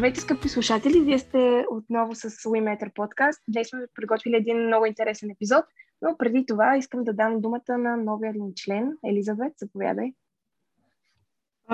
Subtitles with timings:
[0.00, 1.00] Здравейте, скъпи слушатели!
[1.00, 3.42] Вие сте отново с WeMeter подкаст.
[3.48, 5.64] Днес сме приготвили един много интересен епизод,
[6.02, 8.92] но преди това искам да дам думата на новия ни член.
[9.04, 10.12] Елизабет, заповядай.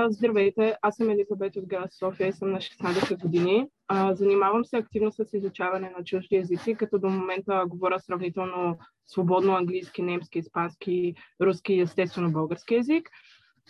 [0.09, 3.67] Здравейте, аз съм Елизабет от град София и съм на 16 години.
[4.11, 10.03] Занимавам се активно с изучаване на чужди езици, като до момента говоря сравнително свободно английски,
[10.03, 13.11] немски, испански, руски и естествено български язик.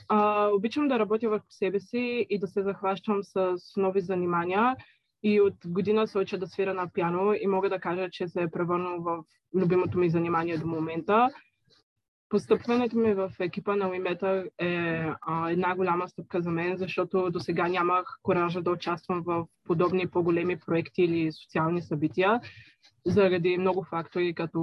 [0.09, 4.77] А, обичам да работя върху себе си и да се захващам с нови занимания.
[5.23, 8.43] И от година се уча да свира на пиано и мога да кажа, че се
[8.43, 11.29] е превърнал в любимото ми занимание до момента.
[12.29, 17.41] Постъпването ми в екипа на Уимета е а, една голяма стъпка за мен, защото до
[17.41, 22.41] сега нямах коража да участвам в подобни по-големи проекти или социални събития,
[23.07, 24.61] заради много фактори, като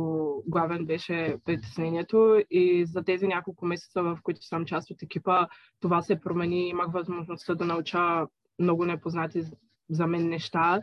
[0.47, 5.47] главен беше притеснението и за тези няколко месеца, в които съм част от екипа,
[5.79, 6.69] това се промени.
[6.69, 8.27] Имах възможността да науча
[8.59, 9.43] много непознати
[9.89, 10.81] за мен неща,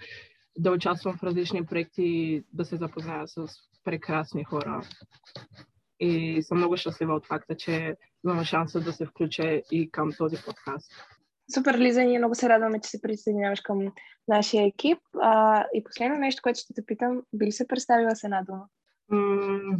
[0.58, 3.46] да участвам в различни проекти, да се запозная с
[3.84, 4.83] прекрасни хора
[6.00, 10.36] и съм много щастлива от факта, че имам шанса да се включа и към този
[10.46, 10.92] подкаст.
[11.54, 13.92] Супер, Лиза, ние много се радваме, че се присъединяваш към
[14.28, 14.98] нашия екип.
[15.22, 18.64] А, и последно нещо, което ще те питам, би ли се представила с една дума?
[19.08, 19.78] М-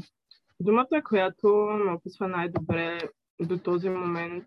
[0.61, 1.49] думата, която
[1.85, 2.99] ме описва най-добре
[3.41, 4.47] до този момент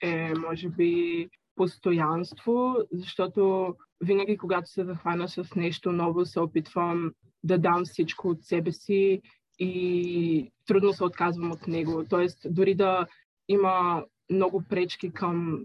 [0.00, 7.12] е, може би, постоянство, защото винаги, когато се захвана с нещо ново, се опитвам
[7.44, 9.20] да дам всичко от себе си
[9.62, 12.04] и трудно се отказвам от него.
[12.10, 13.06] Тоест, дори да
[13.48, 15.64] има много пречки към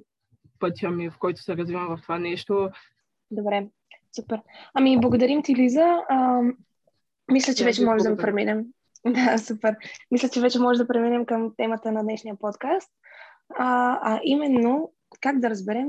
[0.60, 2.70] пътя ми, в който се развивам в това нещо.
[3.32, 3.68] Добре,
[4.16, 4.42] супер.
[4.74, 6.02] Ами, благодарим ти, Лиза.
[6.10, 6.42] А,
[7.32, 8.66] мисля, че вече може да преминем.
[9.06, 9.76] Да, супер.
[10.12, 12.92] Мисля, че вече може да преминем към темата на днешния подкаст.
[13.56, 14.92] А, а именно,
[15.22, 15.88] как да разберем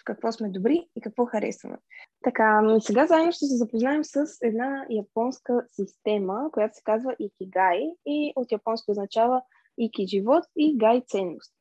[0.00, 1.76] в какво сме добри и какво харесваме.
[2.24, 8.32] Така, сега заедно ще се запознаем с една японска система, която се казва Икигай и
[8.36, 9.42] от японски означава
[9.78, 11.54] Ики живот и Гай ценност.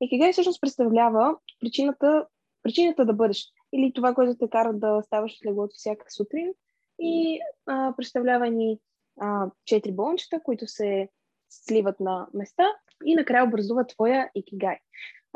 [0.00, 2.26] Икигай всъщност представлява причината,
[2.62, 6.52] причината да бъдеш или това, което те кара да ставаш от леглото всяка сутрин
[6.98, 8.78] и а, представлява ни
[9.20, 11.08] а, четири болнчета, които се
[11.50, 12.64] сливат на места
[13.04, 14.78] и накрая образува твоя икигай.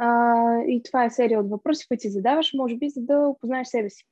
[0.02, 0.34] А,
[0.66, 3.90] и това е серия от въпроси, които си задаваш, може би, за да опознаеш себе
[3.90, 4.04] си.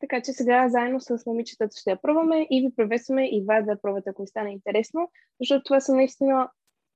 [0.00, 3.70] Така че сега заедно с момичетата ще я пробваме и ви приветстваме и вас да
[3.70, 6.50] я пробвате, ако ви стане интересно, защото това са наистина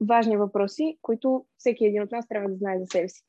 [0.09, 3.23] важни въпроси, които всеки един от нас трябва да знае за себе си.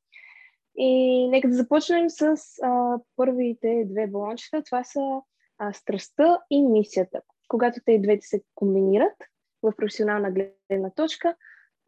[0.76, 4.64] И нека да започнем с а, първите две балончета.
[4.64, 5.22] Това са
[5.58, 7.22] а, страстта и мисията.
[7.48, 9.16] Когато те двете се комбинират
[9.64, 11.36] в професионална гледна точка,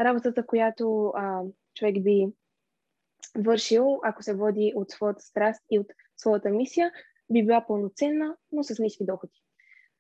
[0.02, 1.42] работата, която а,
[1.76, 2.28] човек би
[3.38, 6.92] вършил, ако се води от своята страст и от своята мисия,
[7.30, 9.44] би била пълноценна, но с ниски доходи.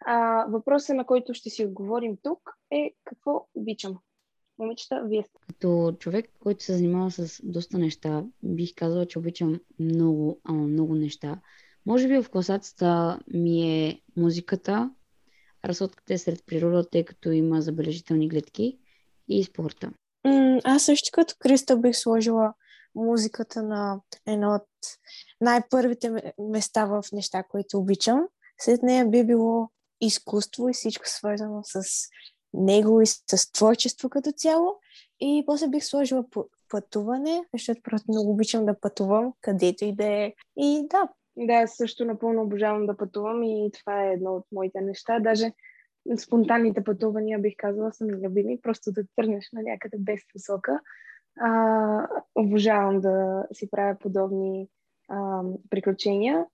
[0.05, 2.39] А, въпросът, на който ще си отговорим тук
[2.71, 3.97] е какво обичам.
[4.59, 5.39] Момичета, вие сте.
[5.47, 10.95] Като човек, който се занимава с доста неща, бих казала, че обичам много, ама много
[10.95, 11.41] неща.
[11.85, 14.91] Може би в класацията ми е музиката,
[15.65, 18.79] разходката е сред природата, тъй като има забележителни гледки
[19.27, 19.91] и спорта.
[20.25, 22.53] М- аз също като Криста бих сложила
[22.95, 24.67] музиката на едно от
[25.41, 28.27] най-първите места в неща, които обичам.
[28.61, 29.69] След нея би било
[30.01, 31.83] изкуство и всичко свързано с
[32.53, 34.79] него и с творчество като цяло.
[35.19, 36.25] И после бих сложила
[36.69, 40.33] пътуване, защото просто много обичам да пътувам, където и да е.
[40.57, 41.09] И да.
[41.37, 45.19] Да, също напълно обожавам да пътувам и това е едно от моите неща.
[45.19, 45.51] Даже
[46.17, 48.61] спонтанните пътувания, бих казала, са ми любими.
[48.61, 50.79] Просто да тръгнеш на някъде без посока
[51.41, 54.67] а, обожавам да си правя подобни
[55.09, 56.45] а, приключения.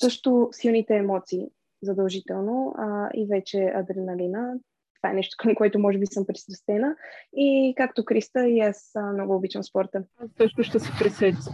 [0.00, 1.48] Също силните емоции,
[1.82, 4.54] задължително, а, и вече адреналина.
[5.02, 6.96] Това е нещо, към което може би съм пристрастена.
[7.32, 10.02] И както Криста, и аз много обичам спорта.
[10.36, 10.90] Също ще се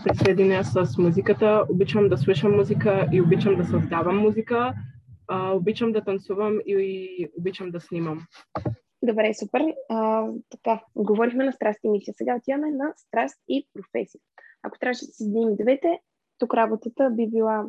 [0.05, 1.65] присъединя с музиката.
[1.71, 4.75] Обичам да слушам музика и обичам да създавам музика.
[5.29, 6.73] А, обичам да танцувам и,
[7.19, 8.27] и обичам да снимам.
[9.05, 9.75] Добре, супер.
[9.89, 12.15] А, така, говорихме на страст и мисия.
[12.15, 14.21] Сега отиваме на страст и професия.
[14.63, 16.01] Ако трябваше да съединим двете,
[16.39, 17.67] тук работата би била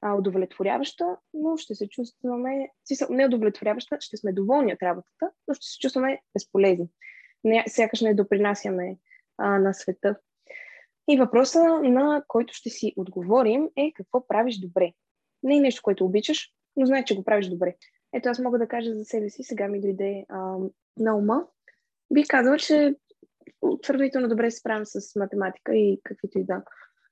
[0.00, 2.68] а, удовлетворяваща, но ще се чувстваме,
[3.10, 6.88] не удовлетворяваща, ще сме доволни от работата, но ще се чувстваме безполезни.
[7.44, 8.96] Не, сякаш не допринасяме
[9.38, 10.16] а, на света.
[11.08, 14.92] И въпроса, на който ще си отговорим е какво правиш добре.
[15.42, 17.76] Не е нещо, което обичаш, но знае, че го правиш добре.
[18.12, 20.56] Ето аз мога да кажа за себе си, сега ми дойде а,
[20.96, 21.46] на ума.
[22.12, 22.94] Бих казала, че
[23.82, 26.62] твърдително добре се справям с математика и каквито и да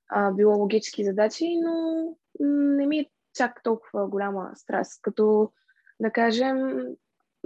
[0.09, 2.05] а, било логически задачи, но
[2.41, 5.53] не ми е чак толкова голяма страст, като
[6.01, 6.79] да кажем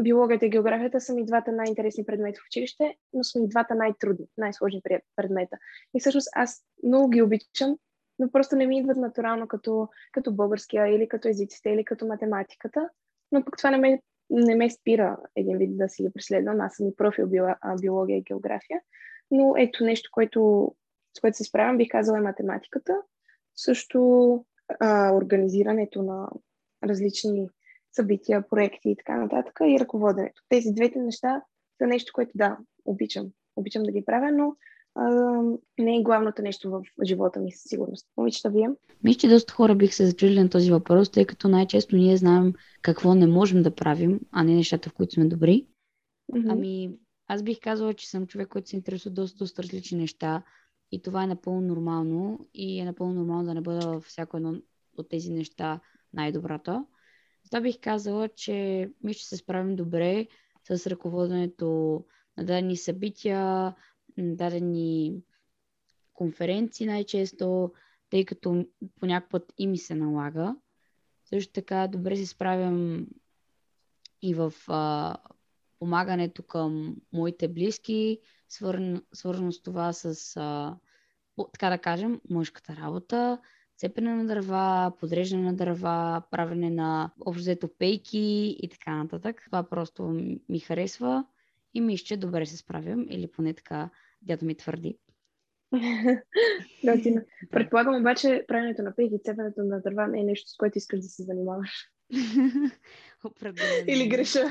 [0.00, 4.26] биологията и географията са ми двата най-интересни предмета в училище, но са ми двата най-трудни,
[4.38, 4.82] най-сложни
[5.16, 5.56] предмета.
[5.94, 7.76] И всъщност аз много ги обичам,
[8.18, 12.88] но просто не ми идват натурално като, като българския или като езиците или като математиката.
[13.32, 16.60] Но пък това не ме, не ме спира един вид да си ги преследвам.
[16.60, 17.28] Аз съм и профил
[17.80, 18.80] биология и география.
[19.30, 20.72] Но ето нещо, което,
[21.16, 22.96] с което се справям, бих казала е математиката.
[23.56, 24.44] Също
[24.80, 26.28] а, организирането на
[26.84, 27.48] различни
[27.92, 30.42] събития, проекти и така нататък и ръководенето.
[30.48, 31.42] Тези двете неща
[31.78, 33.26] са нещо, което да, обичам.
[33.56, 34.56] Обичам да ги правя, но
[35.78, 38.06] не е главното нещо в живота ми със сигурност.
[38.16, 38.68] Момичета, вие?
[39.04, 42.52] Мисля, че доста хора бих се зачудили на този въпрос, тъй като най-често ние знаем
[42.82, 45.66] какво не можем да правим, а не нещата, в които сме добри.
[46.32, 46.52] Mm-hmm.
[46.52, 46.90] Ами,
[47.26, 50.42] аз бих казала, че съм човек, който се интересува доста, доста различни неща
[50.92, 54.54] и това е напълно нормално и е напълно нормално да не бъда във всяко едно
[54.96, 55.80] от тези неща
[56.12, 56.84] най-добрата.
[57.44, 60.26] Затова бих казала, че ми ще се справим добре
[60.68, 62.04] с ръководенето
[62.36, 63.74] на дадени събития,
[64.18, 65.22] дадени
[66.14, 67.72] конференции най-често,
[68.10, 68.66] тъй като
[69.00, 70.56] по някакъв път и ми се налага.
[71.24, 73.06] Също така добре се справям
[74.22, 75.16] и в а,
[75.78, 78.18] помагането към моите близки,
[78.48, 80.76] свързано, с това с, а,
[81.52, 83.38] така да кажем, мъжката работа,
[83.76, 89.42] цепене на дърва, подреждане на дърва, правене на общо пейки и така нататък.
[89.46, 90.02] Това просто
[90.48, 91.24] ми харесва
[91.74, 93.90] и мисля, че добре се справям, или поне така
[94.22, 94.98] дядо ми твърди.
[97.02, 97.16] ти...
[97.50, 101.00] Предполагам обаче правенето на пейки и цепенето на дърва не е нещо, с което искаш
[101.00, 101.90] да се занимаваш.
[103.24, 103.84] Определено.
[103.86, 104.44] Или греша.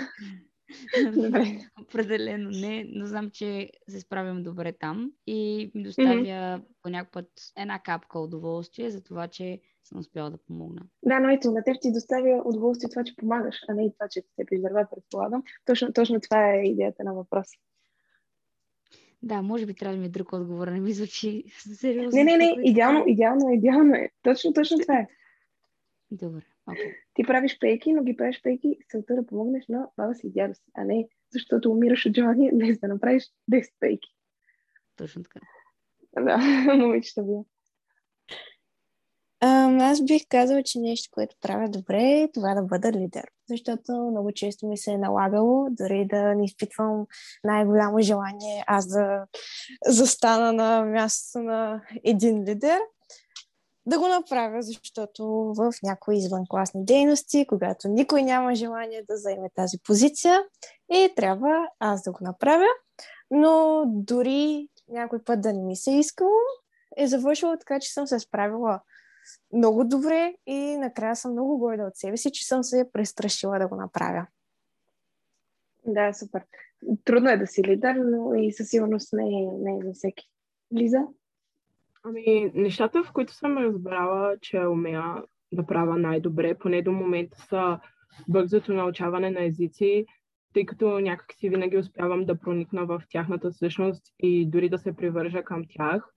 [1.82, 6.62] Определено не, но знам, че се справям добре там и ми доставя mm-hmm.
[6.82, 10.82] по някакъв път една капка удоволствие за това, че съм успяла да помогна.
[11.06, 14.08] Да, но ето, на теб ти доставя удоволствие това, че помагаш, а не и това,
[14.10, 15.44] че те призърва, предполагам.
[15.66, 17.58] Точно, точно това е идеята на въпроса.
[19.22, 21.44] Да, може би трябва да ми е друг отговор, не ми звучи
[21.74, 22.18] сериозно.
[22.18, 24.10] Не, не, не, идеално, идеално, идеално е.
[24.22, 25.08] Точно, точно това е.
[26.12, 26.42] Добре.
[26.70, 26.96] Okay.
[27.14, 30.32] Ти правиш пейки, но ги правиш пейки с целта да помогнеш на баба си и
[30.32, 34.10] дядо си, а не защото умираш от желание без да направиш 10 пейки.
[34.96, 35.40] Точно така.
[36.16, 36.38] Да,
[36.78, 37.24] момичета
[39.42, 43.32] аз бих казала, че нещо, което правя добре е това да бъда лидер.
[43.50, 47.06] Защото много често ми се е налагало, дори да не изпитвам
[47.44, 49.26] най-голямо желание аз да
[49.86, 52.80] застана на мястото на един лидер,
[53.86, 55.26] да го направя, защото
[55.58, 60.44] в някои извънкласни дейности, когато никой няма желание да заеме тази позиция,
[60.94, 62.68] и трябва аз да го направя,
[63.32, 66.40] но дори някой път да не ми се искало,
[66.98, 68.80] е завършило така, че съм се справила
[69.54, 73.68] много добре и накрая съм много горда от себе си, че съм се престрашила да
[73.68, 74.28] го направя.
[75.86, 76.42] Да, супер.
[77.06, 80.30] Трудно е да си лидер, но и със сигурност не е, не е за всеки.
[80.78, 81.00] Лиза?
[82.04, 87.80] Ами, нещата, в които съм разбрала, че умея да правя най-добре, поне до момента са
[88.28, 90.06] бързото научаване на езици,
[90.54, 94.96] тъй като някак си винаги успявам да проникна в тяхната същност и дори да се
[94.96, 96.14] привържа към тях.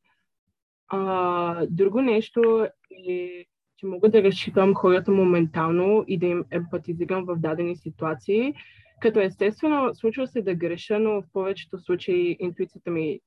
[0.91, 2.69] А, друго нещо
[3.09, 3.45] е,
[3.77, 8.55] че мога да разчитам хората моментално и да им емпатизирам в дадени ситуации,
[9.01, 13.21] като естествено случва се да греша, но в повечето случаи интуицията ми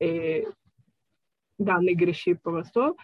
[0.00, 0.42] е
[1.58, 2.96] да, не греши просто.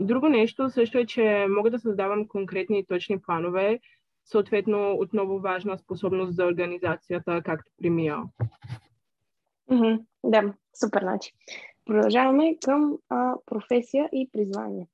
[0.00, 3.80] Друго нещо също е, че мога да създавам конкретни и точни планове,
[4.24, 8.22] съответно отново важна способност за организацията, както при Мия.
[9.70, 10.00] Mm-hmm.
[10.24, 11.32] Да, супер начин.
[11.90, 14.88] Продължаваме към а, професия и призвание.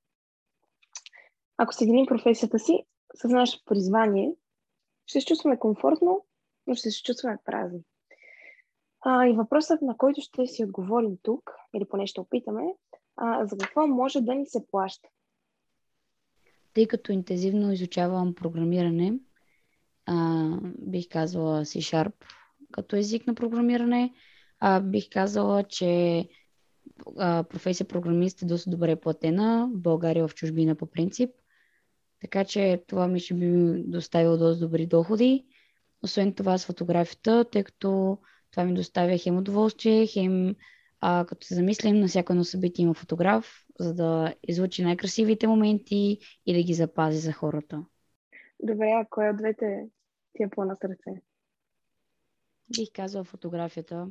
[1.56, 2.84] Ако съединим професията си
[3.14, 4.34] с нашето призвание,
[5.06, 6.26] ще се чувстваме комфортно,
[6.66, 7.80] но ще се чувстваме празни.
[9.00, 12.62] А, и въпросът, на който ще си отговорим тук, или поне ще опитаме,
[13.16, 15.08] а, за какво може да ни се плаща?
[16.74, 19.18] Тъй като интензивно изучавам програмиране,
[20.06, 20.48] а,
[20.78, 22.14] бих казала C-Sharp
[22.72, 24.14] като език на програмиране,
[24.60, 26.24] а, бих казала, че
[27.18, 31.30] а, професия програмист е доста добре платена в България в чужбина по принцип.
[32.20, 35.46] Така че това ми ще би доставило доста добри доходи.
[36.02, 38.18] Освен това с фотографията, тъй като
[38.50, 40.54] това ми доставя хем удоволствие, хем
[41.00, 46.18] а, като се замислим, на всяко едно събитие има фотограф, за да излучи най-красивите моменти
[46.46, 47.84] и да ги запази за хората.
[48.62, 49.86] Добре, а кой от двете
[50.34, 51.22] ти е по-на сърце?
[52.76, 54.08] Бих казала фотографията,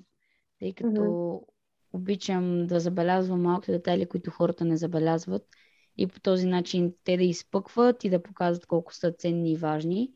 [0.60, 1.55] тъй като mm-hmm.
[1.96, 5.48] Обичам да забелязвам малките детайли, които хората не забелязват
[5.98, 10.12] и по този начин те да изпъкват и да показват колко са ценни и важни.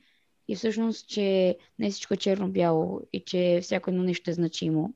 [0.48, 4.94] И всъщност, че не всичко е черно-бяло и че всяко едно нещо е значимо.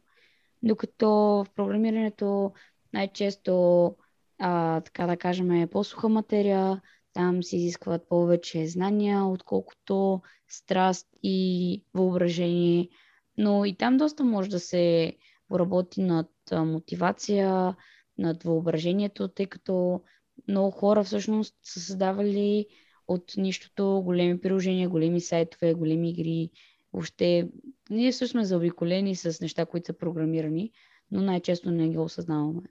[0.63, 2.53] Докато в програмирането
[2.93, 3.95] най-често,
[4.39, 6.81] а, така да кажем, е по-суха материя,
[7.13, 12.89] там се изискват повече знания, отколкото страст и въображение.
[13.37, 15.13] Но и там доста може да се
[15.47, 17.75] поработи над мотивация,
[18.17, 20.01] над въображението, тъй като
[20.47, 22.65] много хора всъщност са създавали
[23.07, 26.49] от нищото големи приложения, големи сайтове, големи игри.
[26.93, 27.49] Въобще,
[27.89, 30.71] ние също сме заобиколени с неща, които са програмирани,
[31.11, 32.61] но най-често не ги осъзнаваме.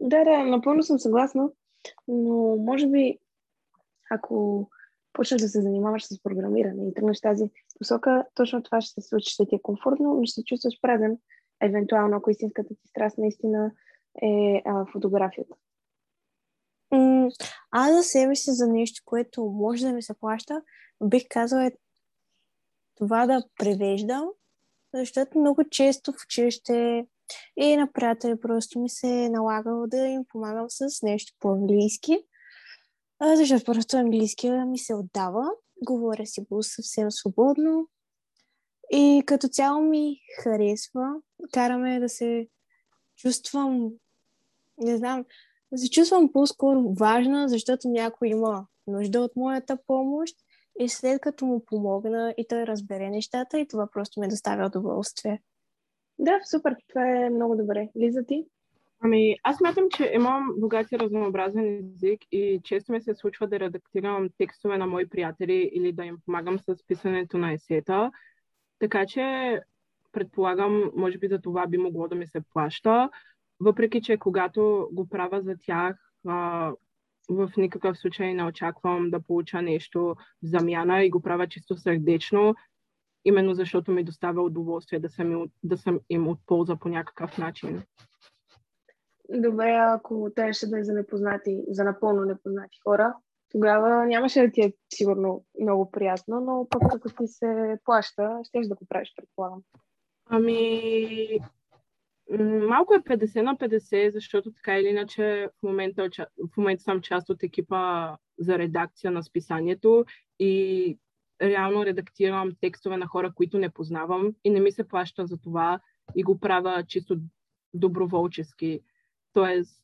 [0.00, 1.48] Да, да, напълно съм съгласна,
[2.08, 3.18] но може би
[4.10, 4.68] ако
[5.12, 9.30] почнеш да се занимаваш с програмиране и тръгнеш тази посока, точно това ще се случи,
[9.30, 11.18] ще ти е комфортно, но ще се чувстваш преден,
[11.64, 13.72] евентуално, ако истинската ти страст наистина
[14.22, 15.54] е а, фотографията.
[17.70, 20.62] аз за себе си за нещо, което може да ми се плаща,
[21.04, 21.72] бих казала е
[22.96, 24.28] това да превеждам,
[24.94, 27.06] защото много често в училище
[27.56, 32.18] и на приятели просто ми се е налагало да им помагам с нещо по-английски.
[33.22, 35.50] Защото просто английския ми се отдава.
[35.86, 37.88] Говоря си го съвсем свободно.
[38.96, 41.14] И като цяло ми харесва.
[41.52, 42.48] Караме да се
[43.16, 43.90] чувствам,
[44.78, 45.24] не знам,
[45.72, 50.36] да се чувствам по-скоро важна, защото някой има нужда от моята помощ
[50.80, 55.42] и след като му помогна и той разбере нещата и това просто ме доставя удоволствие.
[56.18, 57.88] Да, супер, това е много добре.
[57.98, 58.46] Лиза ти?
[59.00, 63.60] Ами, аз мятам, че имам богат и разнообразен език и често ми се случва да
[63.60, 68.10] редактирам текстове на мои приятели или да им помагам с писането на есета.
[68.78, 69.60] Така че
[70.12, 73.10] предполагам, може би за това би могло да ми се плаща.
[73.60, 76.72] Въпреки, че когато го правя за тях, а,
[77.30, 82.54] в никакъв случай не очаквам да получа нещо в замяна и го правя чисто сърдечно,
[83.24, 87.82] именно защото ми доставя удоволствие да съм, да съм им от полза по някакъв начин.
[89.28, 93.14] Добре, ако трябваше да е за непознати, за напълно непознати хора,
[93.54, 98.68] тогава нямаше да ти е сигурно много приятно, но пък ако ти се плаща, ще
[98.68, 99.62] да го правиш, предполагам.
[100.26, 101.28] Ами,
[102.68, 106.08] малко е 50 на 50, защото така или иначе в момента,
[106.52, 110.04] в момента съм част от екипа за редакция на списанието
[110.38, 110.98] и
[111.42, 115.80] реално редактирам текстове на хора, които не познавам и не ми се плаща за това
[116.16, 117.16] и го правя чисто
[117.74, 118.80] доброволчески.
[119.32, 119.83] Тоест,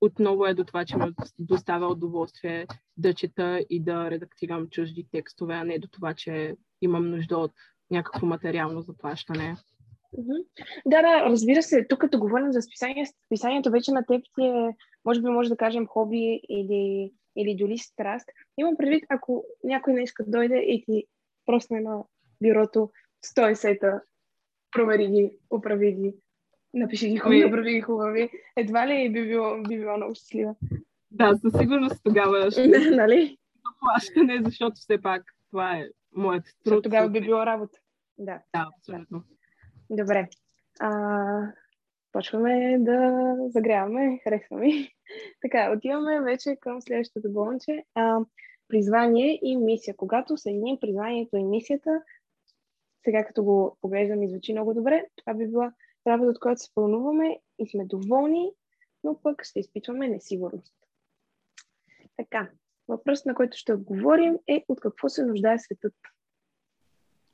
[0.00, 2.66] отново е до това, че ме доставя удоволствие
[2.96, 7.52] да чета и да редактирам чужди текстове, а не до това, че имам нужда от
[7.90, 9.56] някакво материално заплащане.
[10.86, 11.86] Да, да, разбира се.
[11.88, 15.56] Тук като говорим за списание, списанието вече на теб ти е, може би може да
[15.56, 18.28] кажем, хоби или, или дори страст.
[18.58, 21.04] Имам предвид, ако някой не иска да дойде и ти
[21.46, 22.04] просне на
[22.42, 22.90] бюрото
[23.26, 24.02] 100 сета,
[24.72, 26.14] промери ги, оправи ги,
[26.74, 28.30] Напиши ги хубави, направи ги хубави.
[28.56, 30.54] Едва ли би било, би било много щастлива.
[31.10, 33.38] Да, със сигурност тогава ще нали?
[33.80, 36.84] плащане, защото все пак това е моят труд.
[36.84, 37.78] тогава би било работа.
[38.18, 38.40] Да.
[38.54, 39.24] Да, абсолютно.
[39.90, 40.28] Добре.
[40.80, 41.52] А,
[42.12, 44.68] почваме да загряваме, харесваме.
[45.42, 47.84] така, отиваме вече към следващото болнче.
[47.94, 48.18] А,
[48.68, 49.96] призвание и мисия.
[49.96, 52.02] Когато съединим призванието и мисията,
[53.04, 55.72] сега като го поглеждам и звучи много добре, това би била
[56.10, 58.52] работа, от която се вълнуваме и сме доволни,
[59.04, 60.74] но пък ще изпитваме несигурност.
[62.16, 62.50] Така,
[62.88, 65.94] въпрос, на който ще отговорим е от какво се нуждае светът?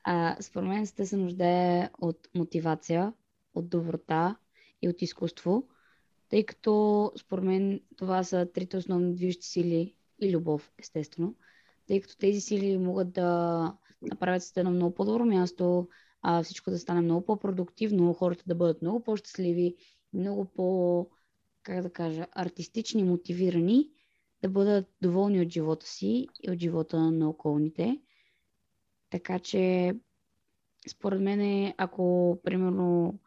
[0.04, 3.12] А, според мен сте се нуждае от мотивация,
[3.54, 4.36] от доброта
[4.82, 5.68] и от изкуство,
[6.28, 11.34] тъй като според мен това са трите основни движещи сили и любов, естествено,
[11.86, 15.88] тъй като тези сили могат да направят света на много по-добро място,
[16.28, 19.76] а, всичко да стане много по-продуктивно, хората да бъдат много по-щастливи,
[20.12, 21.08] много по,
[21.62, 23.88] как да кажа, артистични, мотивирани,
[24.42, 28.00] да бъдат доволни от живота си и от живота на околните.
[29.10, 29.94] Така че,
[30.90, 33.18] според мен, ако, примерно,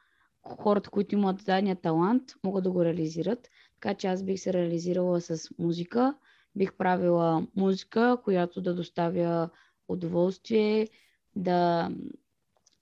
[0.41, 3.49] хората, които имат дадения талант, могат да го реализират.
[3.81, 6.15] Така че аз бих се реализирала с музика,
[6.55, 9.49] бих правила музика, която да доставя
[9.87, 10.87] удоволствие,
[11.35, 11.89] да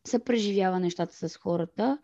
[0.07, 1.97] се преживява нещата с хората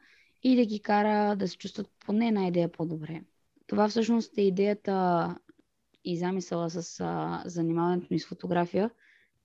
[0.44, 3.22] и да ги кара да се чувстват поне една идея по-добре.
[3.68, 5.38] Това всъщност е идеята
[6.06, 8.90] и замисъла с а, занимаването ми с фотография,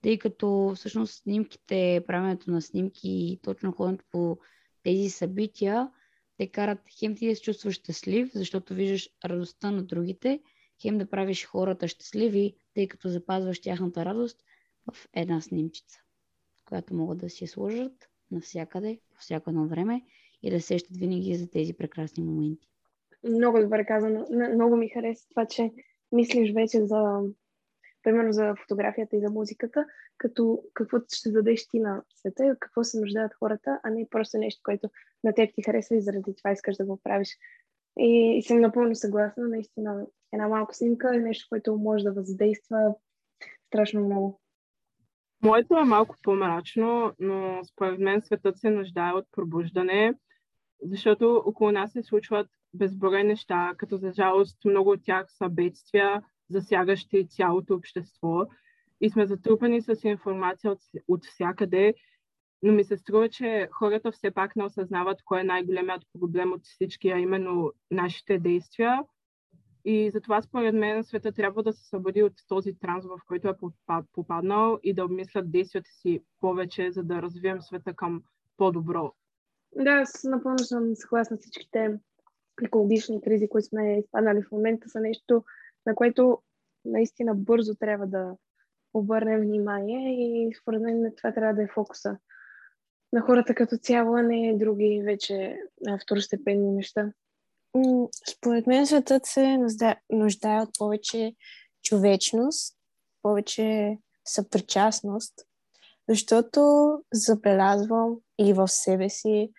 [0.02, 4.38] тъй като всъщност снимките, правенето на снимки и точно ходенето по
[4.82, 5.90] тези събития
[6.36, 10.40] те карат хем ти да се чувстваш щастлив, защото виждаш радостта на другите
[10.82, 14.42] хем да правиш хората щастливи, тъй като запазваш тяхната радост
[14.92, 16.00] в една снимчица,
[16.64, 20.02] която могат да си сложат навсякъде, по всяко едно време
[20.42, 22.68] и да сещат винаги за тези прекрасни моменти.
[23.28, 24.26] Много добре казано.
[24.54, 25.70] Много ми хареса това, че
[26.12, 27.20] мислиш вече за,
[28.02, 29.86] примерно за фотографията и за музиката,
[30.18, 34.38] като какво ще дадеш ти на света и какво се нуждаят хората, а не просто
[34.38, 34.90] нещо, което
[35.24, 37.28] на теб ти харесва и заради това искаш да го правиш.
[37.98, 39.48] И, и съм напълно съгласна.
[39.48, 42.94] Наистина, една малка снимка е нещо, което може да въздейства
[43.66, 44.40] страшно много.
[45.42, 50.14] Моето е малко по-мрачно, но според мен светът се нуждае от пробуждане,
[50.82, 56.22] защото около нас се случват безброй неща, като за жалост много от тях са бедствия,
[56.50, 58.46] засягащи цялото общество.
[59.00, 60.78] И сме затрупани с информация от,
[61.08, 61.94] от всякъде,
[62.62, 66.64] но ми се струва, че хората все пак не осъзнават кой е най-големият проблем от
[66.64, 69.02] всички, а именно нашите действия.
[69.90, 73.54] И затова според мен света трябва да се събуди от този транс, в който е
[74.12, 78.22] попаднал и да обмислят действията си повече, за да развием света към
[78.56, 79.12] по-добро.
[79.76, 81.98] Да, аз напълно съм съгласна с всичките
[82.62, 85.44] екологични кризи, които сме изпаднали в момента, са нещо,
[85.86, 86.38] на което
[86.84, 88.36] наистина бързо трябва да
[88.94, 92.18] обърнем внимание и според мен това трябва да е фокуса
[93.12, 95.58] на хората като цяло, а не други вече
[96.02, 97.12] второстепенни неща.
[98.28, 99.58] Според мен светът се
[100.10, 101.34] нуждае от повече
[101.82, 102.76] човечност,
[103.22, 105.34] повече съпричастност,
[106.08, 109.52] защото забелязвам и в себе си,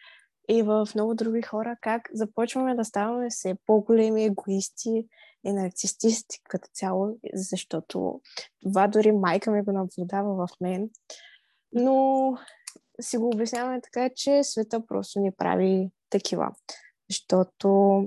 [0.50, 5.08] и в много други хора, как започваме да ставаме все по-големи егоисти
[5.44, 8.22] и нарцистисти като цяло, защото
[8.62, 10.90] това дори майка ми го наблюдава в мен.
[11.74, 12.38] Но
[13.02, 16.52] си го обясняваме така, че света просто ни прави такива.
[17.10, 18.04] Защото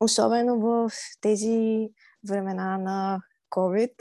[0.00, 1.88] особено в тези
[2.28, 3.20] времена на
[3.50, 3.94] COVID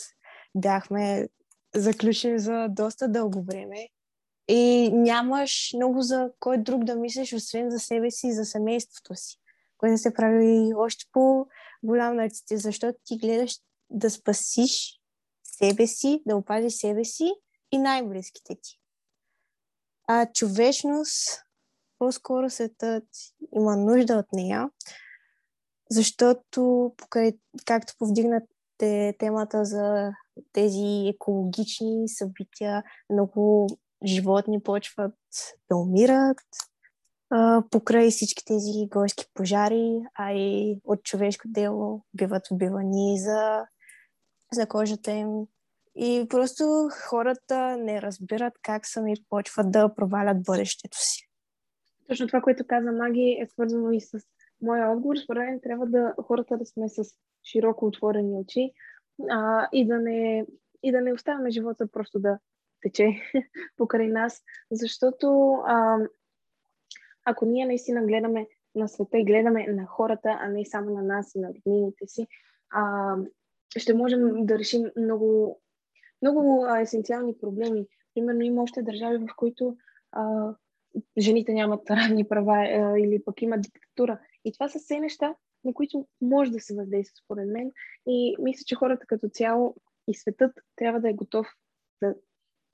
[0.56, 1.28] бяхме
[1.76, 3.90] заключени за доста дълго време
[4.48, 9.16] и нямаш много за кой друг да мислиш, освен за себе си и за семейството
[9.16, 9.38] си,
[9.78, 13.58] което се прави още по-голям нарцисти, защото ти гледаш
[13.90, 15.00] да спасиш
[15.44, 17.32] себе си, да опазиш себе си
[17.72, 18.80] и най-близките ти.
[20.08, 21.42] А човечност,
[22.00, 23.04] по-скоро светът
[23.56, 24.70] има нужда от нея,
[25.92, 27.32] защото, покрай,
[27.66, 30.12] както повдигнате темата за
[30.54, 33.68] тези екологични събития, много
[34.06, 35.16] животни почват
[35.70, 36.38] да умират
[37.30, 43.66] а, покрай всички тези горски пожари, а и от човешко дело биват убивани за,
[44.54, 45.30] за кожата им.
[45.96, 51.29] И просто хората не разбират как сами почват да провалят бъдещето си.
[52.10, 54.20] Точно това, което каза Маги, е свързано и с
[54.62, 55.18] моя отговор.
[55.18, 57.04] Според мен трябва да хората да сме с
[57.44, 58.72] широко отворени очи
[59.30, 60.46] а, и, да не,
[60.84, 62.40] и да не оставяме живота просто да
[62.82, 63.08] тече
[63.78, 64.42] покрай нас,
[64.72, 65.98] защото а,
[67.26, 71.36] ако ние наистина гледаме на света и гледаме на хората, а не само на нас
[71.36, 72.28] и на роднините си,
[72.70, 73.16] а,
[73.78, 75.62] ще можем да решим много,
[76.22, 77.86] много а, есенциални проблеми.
[78.14, 79.78] Примерно има още държави, в които
[80.12, 80.54] а,
[81.18, 84.20] жените нямат равни права а, или пък има диктатура.
[84.46, 87.72] И това са все неща, на които може да се въздейства, според мен.
[88.08, 89.76] И мисля, че хората като цяло
[90.08, 91.48] и светът трябва да е готов
[92.02, 92.16] да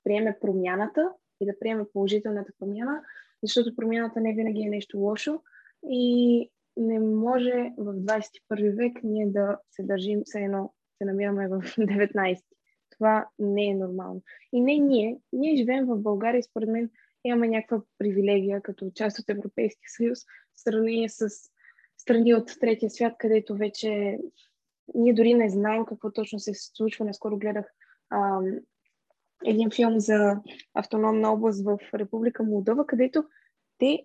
[0.04, 3.02] приеме промяната и да приеме положителната промяна,
[3.42, 5.42] защото промяната не винаги е нещо лошо
[5.90, 11.60] и не може в 21 век ние да се държим все едно се намираме в
[11.78, 12.42] 19.
[12.90, 14.22] Това не е нормално.
[14.52, 15.18] И не ние.
[15.32, 16.90] Ние живеем в България според мен
[17.26, 21.28] имаме някаква привилегия като част от Европейския съюз в сравнение с
[21.96, 24.18] страни от третия свят, където вече
[24.94, 27.04] ние дори не знаем какво точно се случва.
[27.04, 27.66] Наскоро гледах
[28.10, 28.58] ам,
[29.44, 30.40] един филм за
[30.74, 33.24] автономна област в Република Молдова, където
[33.78, 34.04] те,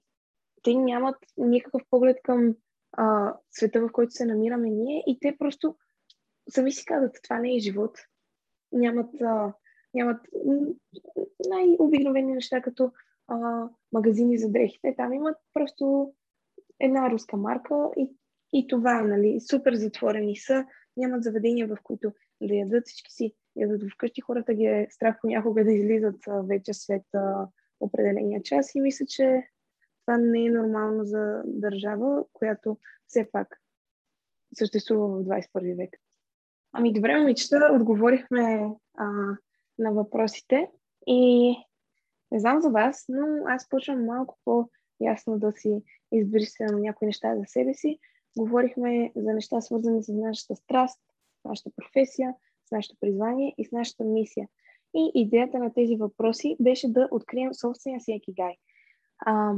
[0.63, 2.55] те нямат никакъв поглед към
[2.91, 5.75] а, света, в който се намираме ние и те просто
[6.49, 7.97] сами си казват, това не е живот.
[8.71, 9.53] Нямат, а,
[9.93, 10.21] нямат
[11.49, 12.91] най-обикновени неща, като
[13.31, 14.93] а, магазини за дрехите.
[14.97, 16.13] Там имат просто
[16.79, 18.09] една руска марка и,
[18.53, 20.65] и това нали, супер затворени са,
[20.97, 24.21] нямат заведения, в които да ядат всички си ядат вкъщи.
[24.21, 26.17] Хората ги е страх понякога да излизат
[26.47, 27.47] вече след а,
[27.79, 29.43] определения час и мисля, че
[30.05, 33.61] това не е нормално за държава, която все пак
[34.57, 35.89] съществува в 21 век.
[36.73, 39.05] Ами добре, момичета, отговорихме а,
[39.79, 40.69] на въпросите
[41.07, 41.55] и
[42.31, 47.43] не знам за вас, но аз почвам малко по-ясно да си избрисвам някои неща за
[47.45, 47.99] себе си.
[48.37, 50.99] Говорихме за неща, свързани с нашата страст,
[51.41, 52.33] с нашата професия,
[52.67, 54.47] с нашето призвание и с нашата мисия.
[54.95, 58.55] И идеята на тези въпроси беше да открием собствения си екигай.
[59.25, 59.53] А,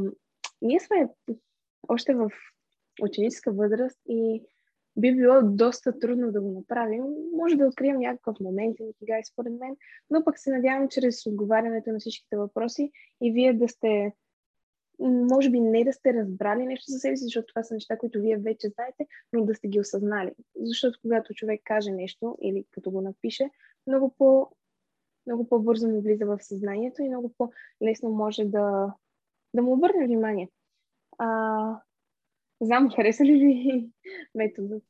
[0.61, 1.09] ние сме
[1.87, 2.29] още в
[3.01, 4.43] ученическа възраст и
[4.97, 7.03] би било доста трудно да го направим.
[7.35, 9.75] Може да открием някакъв момент и екигай според мен,
[10.09, 14.13] но пък се надявам чрез отговарянето на всичките въпроси и вие да сте
[14.99, 18.21] може би не да сте разбрали нещо за себе си, защото това са неща, които
[18.21, 20.31] вие вече знаете, но да сте ги осъзнали.
[20.55, 23.49] Защото когато човек каже нещо или като го напише,
[23.87, 24.49] много, по,
[25.27, 28.93] много по-бързо му влиза в съзнанието и много по-лесно може да,
[29.53, 30.49] да му обърне внимание.
[31.17, 31.81] А,
[32.65, 33.89] знам, хареса ли ви
[34.35, 34.83] методът?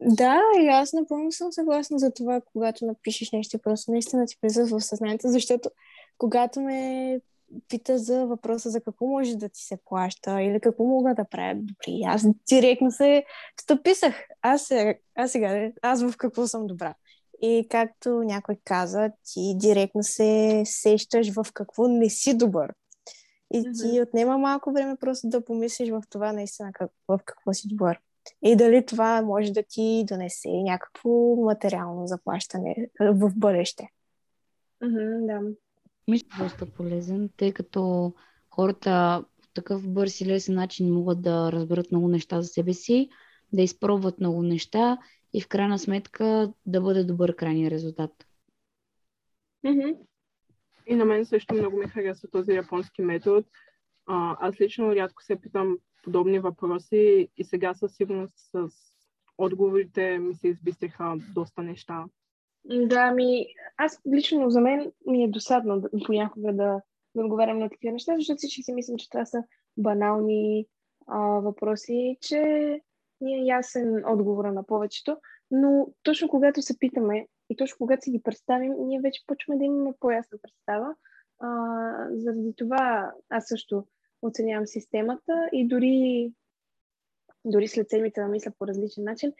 [0.00, 4.66] Да, и аз напълно съм съгласна за това, когато напишеш нещо, просто наистина ти влиза
[4.66, 5.70] в съзнанието, защото
[6.18, 7.20] когато ме
[7.68, 11.54] пита за въпроса за какво може да ти се плаща или какво мога да правя
[11.54, 12.00] добри.
[12.06, 13.24] Аз директно се
[13.60, 14.14] стъписах.
[14.42, 14.72] Аз,
[15.14, 16.94] аз сега, аз в какво съм добра.
[17.42, 22.72] И както някой каза, ти директно се сещаш в какво не си добър.
[23.52, 23.92] И mm-hmm.
[23.92, 28.00] ти отнема малко време просто да помислиш в това наистина как, в какво си добър.
[28.42, 33.88] И дали това може да ти донесе някакво материално заплащане в бъдеще.
[34.82, 35.56] Mm-hmm, да.
[36.08, 38.12] Мисля, е доста полезен, тъй като
[38.50, 43.08] хората по такъв бърз и лесен начин могат да разберат много неща за себе си,
[43.52, 44.98] да изпробват много неща
[45.32, 48.26] и в крайна сметка да бъде добър крайния резултат.
[49.66, 49.96] Mm-hmm.
[50.90, 53.42] И на мен също много ми харесва този японски метод.
[54.06, 58.68] А, аз лично рядко се питам подобни въпроси и сега със сигурност с
[59.38, 62.04] отговорите ми се избистриха доста неща.
[62.64, 66.82] Да, ми, аз лично за мен ми е досадно понякога да,
[67.14, 69.42] да отговарям на такива неща, защото всички си мислим, че това са
[69.76, 70.66] банални
[71.06, 72.40] а, въпроси, че
[73.20, 75.16] ни е ясен отговора на повечето,
[75.50, 79.64] но точно когато се питаме и точно когато си ги представим, ние вече почваме да
[79.64, 80.94] имаме по-ясна представа.
[81.38, 81.48] А,
[82.10, 83.86] заради това аз също
[84.22, 86.32] оценявам системата и дори,
[87.44, 89.32] дори след седмица да мисля по различен начин,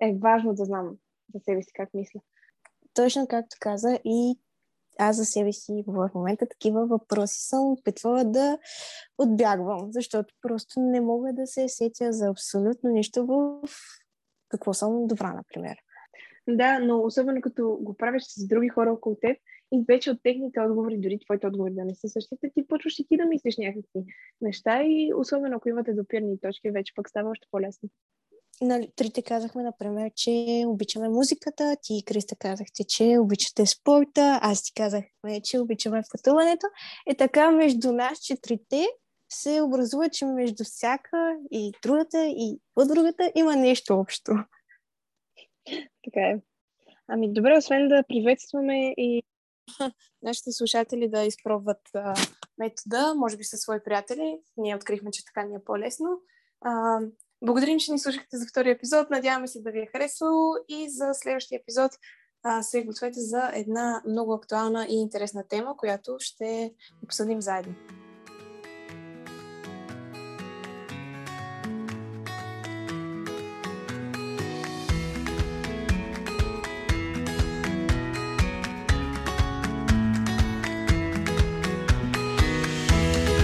[0.00, 0.96] е важно да знам
[1.34, 2.20] за себе си как мисля
[2.96, 4.38] точно както каза и
[4.98, 8.58] аз за себе си в момента такива въпроси съм опитвала да
[9.18, 13.62] отбягвам, защото просто не мога да се сетя за абсолютно нищо в
[14.48, 15.76] какво съм добра, например.
[16.48, 19.36] Да, но особено като го правиш с други хора около теб
[19.72, 23.06] и вече от техните отговори, дори твоите отговори да не са същите, ти почваш и
[23.08, 24.04] ти да мислиш някакви
[24.40, 27.88] неща и особено ако имате допирни точки, вече пък става още по-лесно
[28.60, 34.62] нали, трите казахме, например, че обичаме музиката, ти и Криста казахте, че обичате спорта, аз
[34.62, 36.66] ти казахме, че обичаме пътуването.
[37.10, 38.86] И така между нас четирите
[39.32, 44.32] се образува, че между всяка и другата и от другата има нещо общо.
[46.04, 46.40] Така е.
[47.08, 49.22] Ами добре, освен да приветстваме и
[50.22, 52.14] нашите слушатели да изпробват а,
[52.58, 54.38] метода, може би със свои приятели.
[54.56, 56.20] Ние открихме, че така ни е по-лесно.
[56.60, 57.00] А,
[57.42, 59.10] Благодарим, че ни слушахте за втория епизод.
[59.10, 61.92] Надяваме се да ви е харесало и за следващия епизод
[62.42, 67.74] а, се гответе за една много актуална и интересна тема, която ще обсъдим заедно.